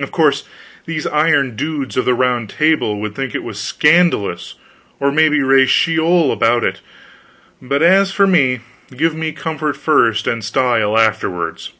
Of 0.00 0.10
course 0.10 0.42
these 0.86 1.06
iron 1.06 1.54
dudes 1.54 1.96
of 1.96 2.04
the 2.04 2.14
Round 2.14 2.50
Table 2.50 3.00
would 3.00 3.14
think 3.14 3.32
it 3.32 3.44
was 3.44 3.60
scandalous, 3.60 4.56
and 4.98 5.14
maybe 5.14 5.40
raise 5.40 5.70
Sheol 5.70 6.32
about 6.32 6.64
it, 6.64 6.80
but 7.62 7.80
as 7.80 8.10
for 8.10 8.26
me, 8.26 8.58
give 8.96 9.14
me 9.14 9.30
comfort 9.30 9.76
first, 9.76 10.26
and 10.26 10.42
style 10.44 10.98
afterwards. 10.98 11.70